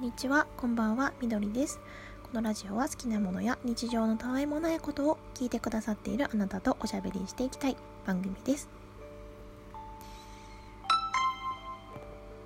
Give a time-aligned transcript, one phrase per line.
[0.00, 1.78] にちは、こんばんは、みどりです。
[2.22, 7.76] このラジオは好きなものや日常のたわいもないことを聞いてくださっているあなたとおしゃべりしていきたい
[8.06, 8.70] 番組です。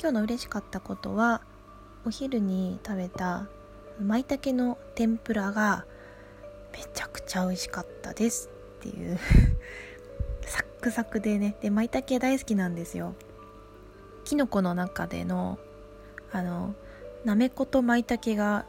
[0.00, 1.42] 今日の嬉しかったことは、
[2.04, 3.46] お昼に食べた
[4.00, 5.84] 舞茸の天ぷらが
[6.72, 8.50] めちゃくちゃ美味しかったです
[8.80, 9.16] っていう
[10.42, 13.14] サックサクでね、で、舞茸大好きなんですよ。
[14.24, 15.60] きのこの中での
[16.32, 16.74] あの
[17.24, 18.66] なめこと舞茸が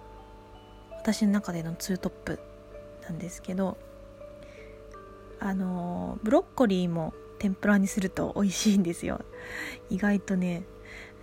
[0.98, 2.40] 私の中でのツートップ
[3.04, 3.78] なんですけど
[5.40, 9.20] あのブロッコリーも天ぷらにすると美味しいんですよ。
[9.90, 10.64] 意外とね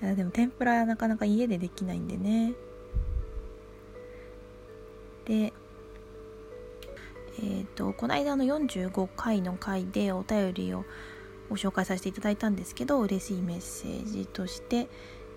[0.00, 2.52] でも天ぷらなかなか家でできないんでね。
[5.24, 5.52] で
[7.38, 10.84] えーと、とこの間の45回の回でお便りを
[11.48, 14.88] ご紹介させていただいたんですけど嬉しいメッセージとして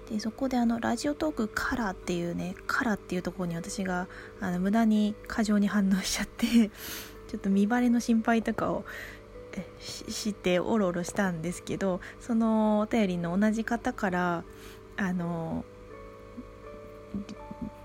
[0.09, 4.07] でそこであのラジオトークカラーっていうねカラーっていうところに私が
[4.39, 6.45] あの無駄に過剰に反応しちゃって
[7.27, 8.85] ちょっと見バレの心配とかを
[9.79, 14.43] しておろおろしたんですけどそのお便りの同じ方から
[14.97, 15.65] あの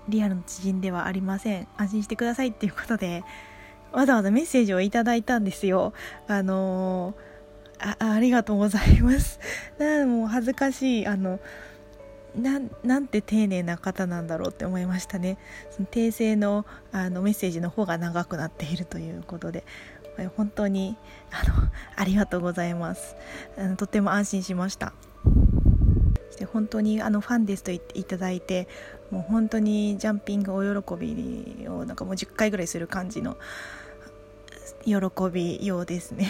[0.09, 1.67] リアルの知人ではありません。
[1.77, 3.23] 安心してくださいっていうことで
[3.91, 5.93] わざわざメッセージをいただいたんですよ。
[6.27, 7.15] あの
[7.79, 9.39] あありがとうございます。
[10.05, 11.07] もう恥ずかしい。
[11.07, 11.39] あの
[12.35, 15.37] なんて丁寧な方なんだろうって思いましたね。
[15.69, 19.63] その訂正のあのメッセージの方が長くなっているということで。
[20.35, 20.97] 本当に
[21.31, 23.15] あのありがとうございます。
[23.57, 24.93] あのとても安心しました。
[26.31, 28.67] して本当にあのファンですと言っていただいて
[29.11, 33.37] もう本当にジャンピングお喜びをなんかもう10回ぐらいする感じの
[34.85, 34.95] 喜
[35.31, 36.27] びようですね。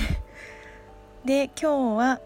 [1.26, 2.22] で今日は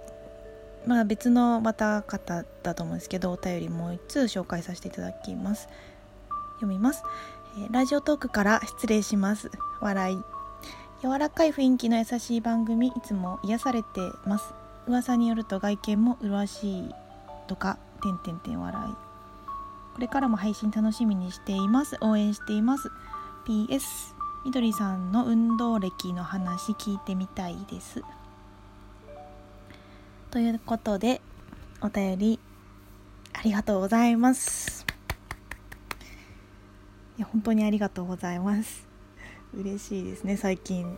[0.88, 5.68] まあ、別のまた方だと思うんですけどお便りもう1通紹介させていただきます。
[6.56, 7.04] 読みます、
[7.58, 9.52] えー、ラジオトークから失礼します。
[9.82, 10.18] 笑い。
[11.02, 13.88] 柔らかい雰囲気の優しい番組いつも癒されて
[14.26, 14.54] ます。
[14.88, 16.90] 噂によると外見も麗しい
[17.48, 18.94] とかてんてんてん笑い。
[19.94, 21.98] これからも配信楽しみにしています。
[22.02, 22.90] 応援しています。
[23.48, 28.04] PS みどりさんの運動歴の話聞いてみたいです。
[30.36, 31.22] ということで
[31.80, 32.40] お便り
[33.32, 34.86] ありがとうございます。
[37.18, 38.86] いや本当にありがとうございます。
[39.58, 40.98] 嬉しいですね最近。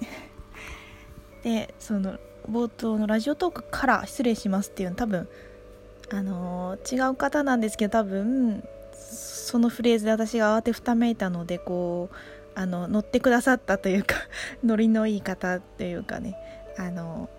[1.46, 2.18] でその
[2.50, 5.30] 冒頭のラジオトークから失礼しますっていうの多分
[6.10, 12.16] あのー、違う方なんですけど多分そのフレーズで私が慌てふためいたのでこう
[12.60, 14.16] あの乗ってくださったというか
[14.66, 16.36] ノリのいい方というかね
[16.80, 17.30] あの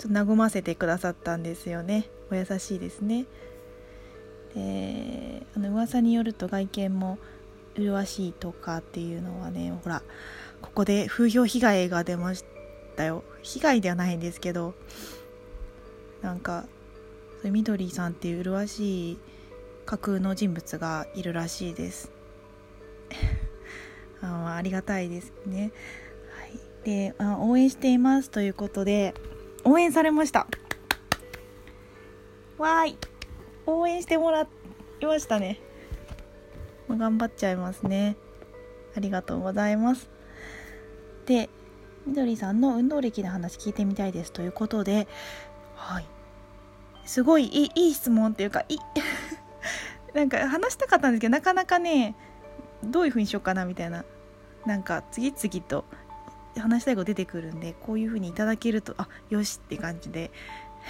[0.00, 2.08] ちょっと和ませてくださったんですよね。
[2.30, 3.26] お優しいですね。
[4.54, 7.18] であの噂によると外見も
[7.74, 10.02] 麗しいとかっていうのはねほら
[10.62, 12.46] ここで風評被害が出まし
[12.96, 13.24] たよ。
[13.42, 14.72] 被害ではないんですけど
[16.22, 16.64] なんか
[17.44, 19.18] みどりさんっていう麗しい
[19.84, 22.10] 架空の人物がいるらしいです。
[24.22, 25.72] あありがたいですね、
[26.30, 29.14] はい、であ応援していますということで
[29.64, 30.46] 応援されました。
[32.58, 32.98] わーい。
[33.66, 35.60] 応援してもらいましたね。
[36.88, 38.16] 頑張っちゃいますね。
[38.96, 40.10] ありがとうございます。
[41.26, 41.48] で
[42.06, 45.06] みどりさんの運動歴の話聞いてみたいですということで。
[45.74, 46.06] はい。
[47.04, 48.78] すごいいいいい質問っていうかい。
[50.14, 52.16] なんか話したかったんですけどなかなかね
[52.82, 54.04] どういうふうにしようかなみたいな。
[54.66, 55.84] なんか次々と
[56.56, 60.30] 話したいこと出てくるんでこういう風にいただけるとあよしって感じで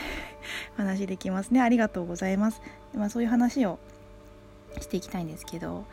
[0.77, 1.61] 話できますね。
[1.61, 2.63] ありがとうございます、
[2.95, 3.79] まあ、そういう話を
[4.81, 5.85] していきたいんですけど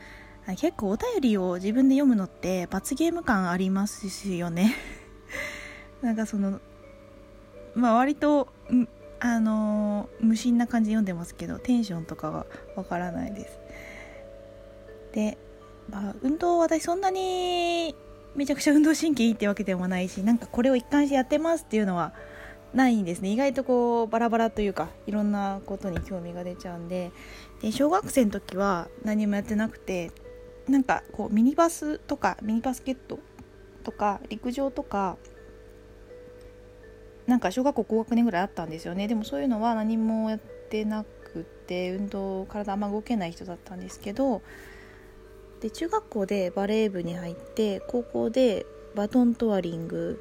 [0.55, 4.75] 結構お便りを自分で読むのって罰ゲーム感ありますよね。
[6.01, 6.61] なんかその
[7.75, 8.47] まあ割と
[9.19, 12.45] あのー、無心な感じで読んでますけどテンションとかは
[12.75, 13.59] わからないです。
[15.11, 15.37] で、
[15.89, 17.95] まあ、運動は私そんなに
[18.37, 22.13] めちゃくちゃ運動神経いいってわけでもないしなんかこれを一貫してやってますっていうのは
[22.73, 23.31] ないんですね。
[23.31, 27.11] 意外とこうバラバラというかいろんなことに興味が出ちゃうんで。
[27.61, 30.11] で小学生の時は何もやってなくて
[30.69, 33.19] なんかこうミニバスとかミニバスケット
[33.83, 35.17] とか陸上とか
[37.25, 39.07] なんか小学校高学年ぐらいあったんですよね。
[39.07, 40.39] でもそういうのは何もやっ
[40.69, 44.41] てなくて運動体あんま動けない人だったんですけど
[45.61, 48.65] で中学校でバレー部に入って高校で
[48.95, 50.19] バトントワリング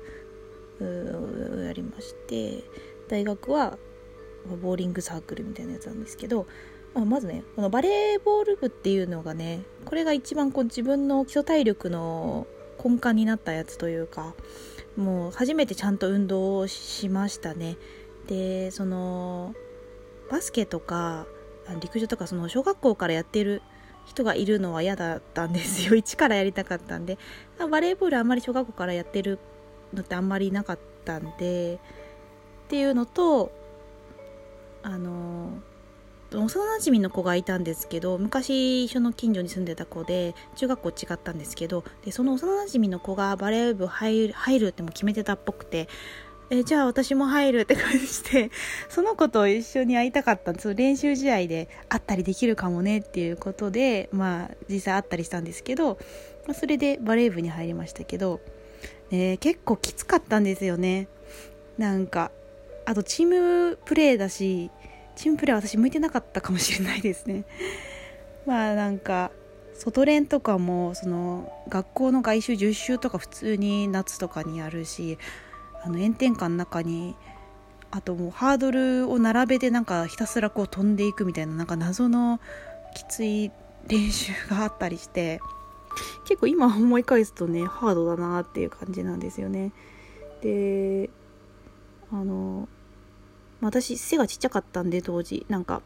[0.81, 2.65] をやりまして
[3.09, 3.79] 大学は
[4.63, 6.47] ボーリングサークルみたいなやつなんですけど
[6.97, 12.47] まあ、まずねこのバレーボール部っていうのがねこれが一番こう自分の基礎体力の
[12.83, 14.35] 根幹になったやつというか
[14.97, 17.77] もう初めてちゃんと運動をしましたね。
[18.29, 19.55] でその
[20.31, 21.27] バスケとか
[21.81, 23.61] 陸上とかその小学校からやってる
[24.07, 25.95] 人がいるのは嫌だったんですよ。
[25.97, 27.19] 一からやりたかったんで。
[27.71, 29.39] バレーボールあんまり小学校からやってる
[29.93, 31.75] のってあんまりなかったんで。
[31.75, 33.53] っていうのと
[34.83, 35.51] あの
[36.33, 45.89] 幼なじみの子がいたんですけど昔一緒の近所に住んでた子で中学校違ったんですけどでその幼なじみの子がバレー部入る入るっても決めてたっぽくて
[46.49, 48.51] えじゃあ私も入るって感じして
[48.89, 50.75] その子と一緒に会いたかったんです。
[50.75, 55.99] 練習試合で会ったりできるかもねっていうことでまあ実際会ったりしたんですけど、
[56.55, 58.41] それでバレー部に入りましたけど、
[59.11, 61.09] ね、結構きつかったんですよね。
[61.79, 62.31] なんか
[62.85, 64.71] あとチームプレーだし
[65.17, 67.43] チームプレー私向いてなかったかもしれないですね。
[68.47, 69.33] まあなんか
[69.75, 75.19] 外練とかもその学校の外周10周とか普通に夏とかにやるし
[75.87, 77.15] あの炎天下の中に
[77.93, 82.41] あともうハードルを並べてなんかひたすらこう飛んでいくみたいななんか謎の
[82.97, 83.53] きつい
[83.87, 85.41] 練習があったりして
[86.27, 89.73] 結構今思い返すとねハードだなっていう感じなんですよね。
[90.43, 91.09] で
[92.11, 92.69] あの
[93.61, 95.47] 私背がちっちゃかったんで当時。
[95.49, 95.83] なんか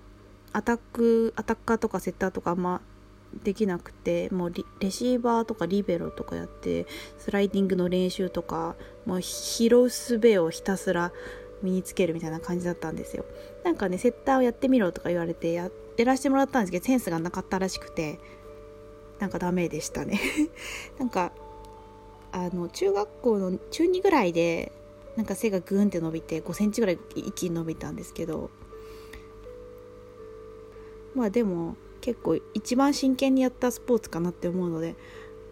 [0.53, 2.81] アタックアタッカーとかセッターとかあんま
[3.45, 6.87] できなくてもうレシーバーとかリベロとかやって
[7.19, 11.13] スライディングの練習とかもう拾う術をひたすら
[11.63, 13.25] 身につけるみたいな感じだったんですよ。
[13.65, 18.19] なんかねセッターをやってみろとか言われてややらせてもらったんですけどセンスがなかったらしくて
[19.19, 20.19] なんかダメでしたね。
[20.99, 21.33] なんか
[22.33, 24.73] あの中学校の中2ぐらいで
[25.17, 28.51] なんか背がグーンって伸びて5センチぐらい一気に伸びたんですけど
[31.15, 34.97] まあでも結構一番真剣にやったスポーツかなって思うので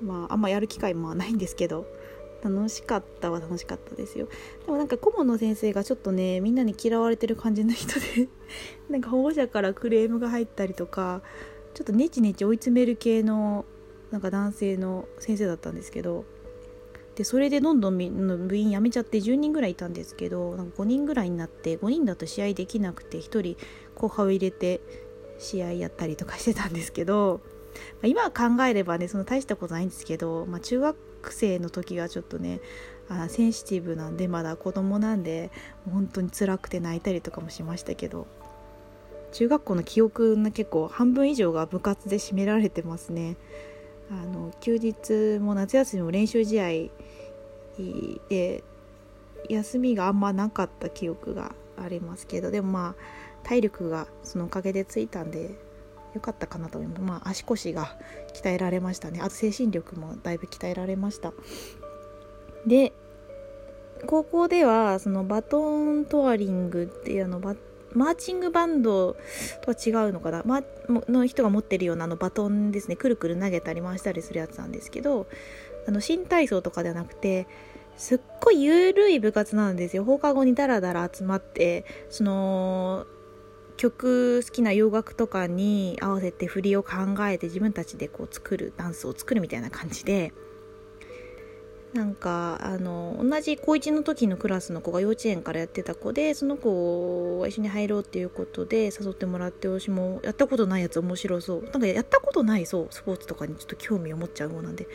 [0.02, 1.86] まああんまやる機会もないんですけど
[2.42, 4.28] 楽しかったは楽しかったですよ。
[4.64, 8.28] でもなんか顧問の先生がちょっとねみんなに嫌われてる感じの人で
[8.88, 11.22] なんか保護者からクレームが入ったりとか
[11.74, 13.64] ちょっとネチネチ追い詰める系の
[14.10, 16.24] なんか男性の先生だったんですけど
[17.16, 23.56] でそれでどんどん部員辞めちゃって10人ぐらいいたんですけどなんか5人ぐらいになって5人だと試合できなくて1人
[23.96, 24.80] 後輩を入れて
[25.38, 27.40] 試合やったりとかしてたんですけど、
[28.00, 32.60] まあ、今考えればねその大したことないんですけど、まあ、中学生の時はちょっとね
[33.08, 35.50] あセンシティブなんでまだ子供なんで
[35.90, 38.26] 本当に辛くて泣いたりとかもしましたけど
[39.32, 43.36] 中学校の記憶の結構半分以上が部活で占められてますね。
[44.10, 46.68] あの休日も夏休みも練習試合
[48.30, 48.64] で
[49.50, 53.02] 休みがあんまなかった記憶がありますけどでもまあ
[53.48, 55.54] 体力がそのおかげでついたんで
[56.14, 57.02] よかったかなと思います。
[57.02, 57.96] まあ足腰が
[58.34, 59.20] 鍛えられましたね。
[59.22, 61.32] あと精神力もだいぶ鍛えられました。
[62.66, 62.92] で
[64.06, 67.40] 高校ではそのバトントワリングっていうの
[67.94, 69.16] マーチングバンド
[69.62, 70.62] とは違うのかな、ま、
[71.08, 72.96] の人が持ってるようなあのバトンですね。
[72.96, 75.26] くるくる投げたり回したりするやつなんですけど
[75.86, 77.46] あの新体操とかではなくて
[77.96, 80.04] すっごい緩い部活なんですよ。
[80.04, 83.06] 放課後にダラダラ集まってその
[83.78, 86.90] 曲好きな洋楽とかに合わせて振りを考
[87.20, 90.32] えて自分たちでこう作るダンスを作るみたいな感じで
[91.94, 101.62] なんかあの同じ高1の時のクラスの子が幼稚園からやってた子でその子を一緒に入ろうっていうことで誘ってもらって私もやったことないやつ面白そう。
[101.62, 104.86] なんかやったことないそうスポーツとかにちょっと興味を持っちゃうもんなんで。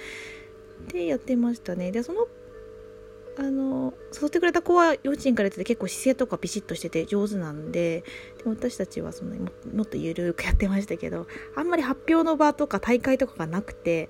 [0.91, 1.91] でやってましたね。
[1.91, 2.27] でその
[3.37, 8.03] あの誘ってくれた子は幼稚園からやってて結構姿勢とかピシッとしてて上手なんで
[8.37, 9.35] で私たちはその
[9.73, 11.25] もっとゆるくやってましたけど
[11.55, 14.09] あんまり発表の場とか大会とかがなくて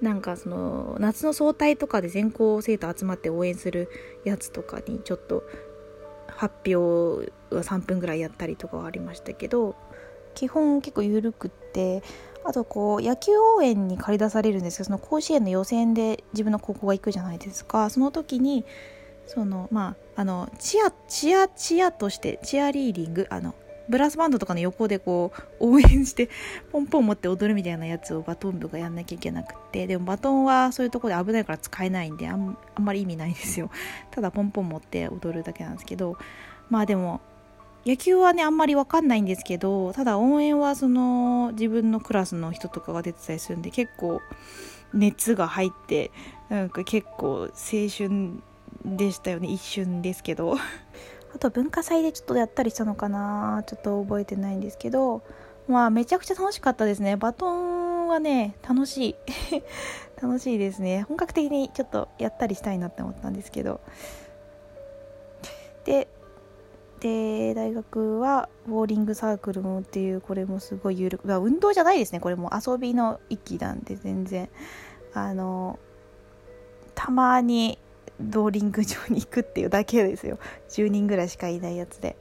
[0.00, 3.88] なんかその夏の総体とかで全校生徒集まって応援する
[4.24, 5.44] やつとかにちょっと
[6.28, 9.76] 発表は3分ぐらいやったりとかはありましたけど
[10.34, 12.02] 基本結構緩くって
[12.44, 17.88] あとこう野球応援に駆り出されるんですけどその甲子園の予選で自分の高校が行くじゃないですか。
[17.90, 18.64] その時に
[19.26, 23.54] そのまああのチアチアチアとしてチアリーディングあの
[23.88, 26.28] ブラスバンドとかの横でこう応援して
[26.70, 33.70] ポンポン持って踊るみたいなやつをバトン部がやんなきゃいけなくてでもバトンはそういうとこで危ないから使えないんであんあんまり意味ないんですよ。
[34.10, 36.16] ただポンポン持って踊るだけなんですけど
[36.70, 37.20] まあでも
[37.84, 44.20] 野球はねあんまり分かんないんですけどただ応援はその自分のクラスの人とかが出てたりするんで結構
[44.94, 46.10] 熱が入って
[46.48, 47.48] なんか結構青
[47.88, 48.42] 春
[48.84, 49.48] でしたよね。
[49.48, 50.56] 一瞬ですけど。
[51.34, 53.62] あと文化祭でちょっとやったりしたのかな。
[53.66, 55.22] ちょっと覚えてないんですけど。
[55.68, 57.16] まあめちゃくちゃ楽しかったですね。
[57.16, 59.16] バトンはね楽しい。
[60.20, 61.02] 楽しいですね。
[61.02, 63.80] 本格的にちょっとやったりしたいなって思ったんですけど。
[65.84, 66.08] で
[67.02, 72.20] で大学はボーリングサークルもっていうこれもすごい有力運動じゃないですね。
[72.20, 74.48] これも遊びの域なんで全然。
[75.12, 75.80] あの
[76.94, 77.76] たまに
[78.20, 80.38] ボーリング場に行くっていうだけですよ。
[80.68, 82.16] 10人ぐらいしかいないやつで。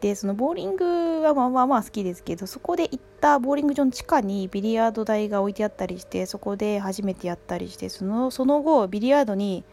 [0.00, 9.64] でそのボーリングはまあまあまあ好きですけどそこで行ったボーリング場の地下にビリヤード台が置いてあったりしてそこで初めてやったりしてそのその後ビリヤードに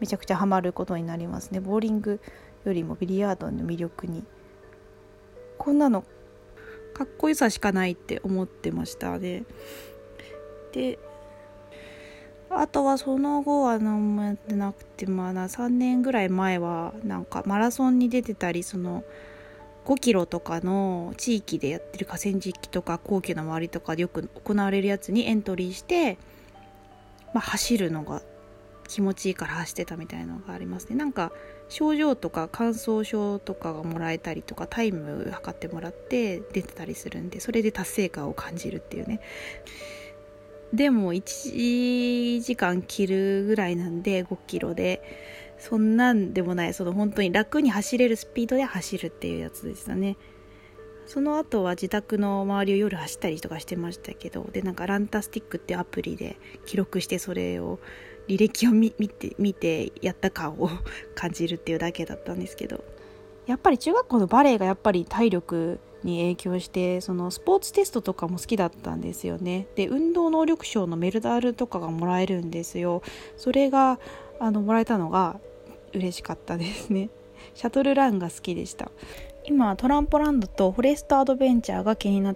[0.00, 1.60] めちゃくちゃハマることになりますね。
[1.60, 2.20] ボーリング
[2.66, 4.24] よりもビリヤードの魅力に
[5.58, 6.04] こんなの
[6.94, 9.18] かっこよさしかないって思ってました。
[9.18, 9.44] ね
[10.72, 10.98] で
[12.48, 19.04] あとはその後は何もやってなくてまあ3年ぐらい前はなんかマラソンに出てたりその
[19.84, 26.18] 5キロとかの地域でやってる河川敷とか皇居の周りとかでよく行われるやつにエントリーして、
[27.32, 28.22] まあ、走るのが
[28.88, 30.96] 気持ちいいから走ってたみたいなのがありますね。
[30.96, 31.32] なんか
[31.68, 39.20] 症状とか乾燥症とかがもらえたりとかタイム測ってもらって出てたりするんでそれで達成感を感じるっていうね。
[40.72, 45.02] でも1時間切るぐらいなんで5キロで。
[45.58, 46.74] そんなんでもない。
[46.74, 50.16] その本当に楽に走れるスピードで走るっていうやつでしたね。
[51.06, 57.78] その後は自宅の周りを夜走ったりとかしてましたけどでなんかランタスティックってアプリで記録してそれを
[58.28, 60.70] 履歴を見て見てやった感を
[61.14, 62.84] 感じるっていうだけだったんですけど。
[63.46, 69.68] やっぱり中学校のバレエがやっぱり体力に影響してそのスポーツテストとかも好きだったんですよね。
[69.76, 73.02] で運動能力賞のメルダールとかがもらえるんですよ。
[73.36, 73.98] それが
[74.40, 75.38] あのもらえたのが
[75.94, 77.08] 嬉しかったですね。
[77.54, 78.90] シャトルランが好きでした。
[79.44, 82.34] 今トランポランドとフォレストアドベンチャーが気になっ